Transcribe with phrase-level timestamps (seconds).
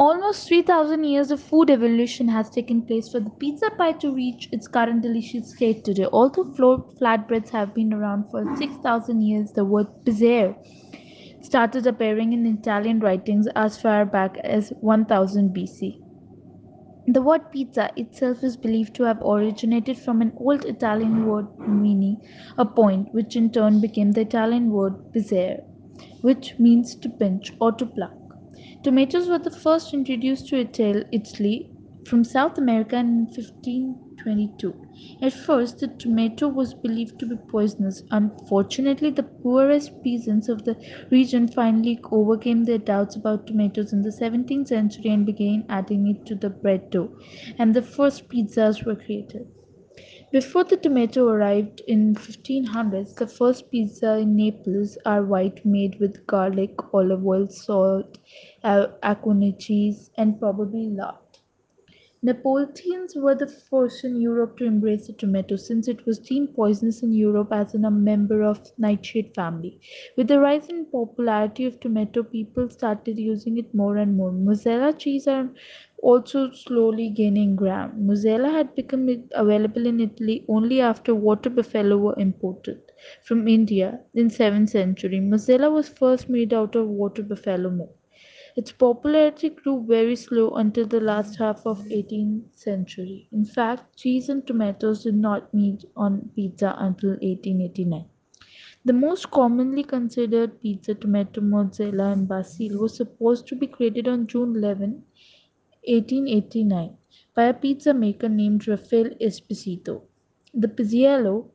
[0.00, 4.48] Almost 3000 years of food evolution has taken place for the pizza pie to reach
[4.52, 6.06] its current delicious state today.
[6.12, 6.44] Although
[7.00, 10.54] flatbreads have been around for 6000 years, the word pizzeria
[11.40, 16.00] started appearing in Italian writings as far back as 1000 BC.
[17.08, 22.18] The word pizza itself is believed to have originated from an old Italian word meaning
[22.56, 25.64] a point, which in turn became the Italian word pizzere,
[26.20, 28.17] which means to pinch or to pluck.
[28.82, 30.56] Tomatoes were the first introduced to
[31.12, 31.70] Italy
[32.04, 34.74] from South America in 1522.
[35.22, 38.02] At first, the tomato was believed to be poisonous.
[38.10, 40.76] Unfortunately, the poorest peasants of the
[41.12, 46.26] region finally overcame their doubts about tomatoes in the 17th century and began adding it
[46.26, 47.12] to the bread dough,
[47.58, 49.46] and the first pizzas were created.
[50.32, 56.26] Before the tomato arrived in 1500s, the first pizza in Naples are white made with
[56.26, 58.16] garlic, olive oil, salt,
[58.64, 61.16] aconite cheese, and probably lard.
[62.20, 67.02] Neapolitans were the first in Europe to embrace the tomato since it was deemed poisonous
[67.02, 69.80] in Europe as a member of nightshade family.
[70.16, 74.32] With the rise in popularity of tomato, people started using it more and more.
[74.32, 75.50] Mozzarella cheese are
[76.02, 78.06] also slowly gaining ground.
[78.06, 82.80] Mozzarella had become available in Italy only after water buffalo were imported
[83.22, 85.20] from India in 7th century.
[85.20, 87.97] Mozzarella was first made out of water buffalo milk.
[88.58, 93.28] Its popularity grew very slow until the last half of 18th century.
[93.30, 98.06] In fact, cheese and tomatoes did not meet on pizza until 1889.
[98.84, 104.26] The most commonly considered pizza, tomato, mozzarella, and basil, was supposed to be created on
[104.26, 105.04] June 11,
[105.86, 106.96] 1889
[107.36, 110.02] by a pizza maker named Raffaele Esposito.
[110.52, 111.52] The Pizziello,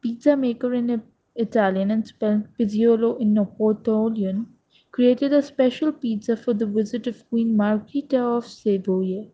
[0.00, 1.00] pizza maker in
[1.36, 4.48] Italian and spelled Pizziolo in Napoleon,
[4.92, 9.28] created a special pizza for the visit of Queen Margherita of Savoy.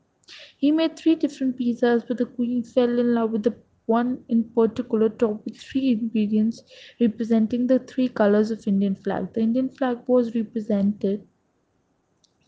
[0.56, 3.54] He made three different pizzas, but the queen fell in love with the
[3.86, 6.62] one in particular topped with three ingredients
[7.00, 9.32] representing the three colors of Indian flag.
[9.34, 11.26] The Indian flag was represented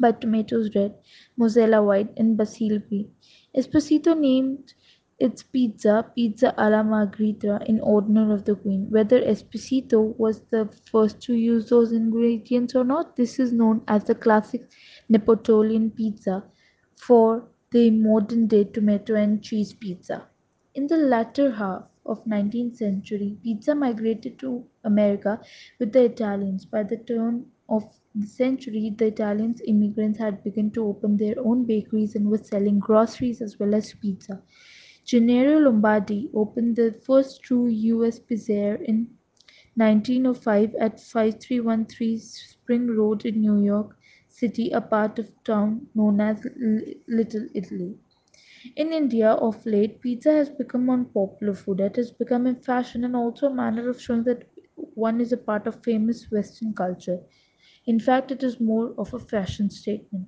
[0.00, 0.94] by tomatoes red,
[1.36, 3.10] mozzarella white, and basil green.
[3.54, 4.72] Esposito named
[5.18, 8.88] its pizza Pizza alla Margherita in honor of the queen.
[8.90, 14.04] Whether Esposito was the first to use those ingredients or not, this is known as
[14.04, 14.68] the classic
[15.08, 16.44] Neapolitan pizza
[16.96, 20.28] for the modern day tomato and cheese pizza.
[20.74, 25.40] In the latter half of 19th century, pizza migrated to America
[25.80, 26.64] with the Italians.
[26.64, 27.84] By the turn of
[28.14, 32.78] the century, the Italian immigrants had begun to open their own bakeries and were selling
[32.78, 34.42] groceries as well as pizza.
[35.08, 39.08] Gennaro Lombardi opened the first true US pizzeria in
[39.76, 43.96] 1905 at 5313 Spring Road in New York
[44.28, 46.46] City, a part of town known as
[47.08, 47.98] Little Italy.
[48.76, 51.80] In India, of late, pizza has become one popular food.
[51.80, 54.44] It has become a fashion and also a manner of showing that
[54.75, 57.19] one is a part of famous Western culture.
[57.86, 60.12] In fact, it is more of a fashion statement.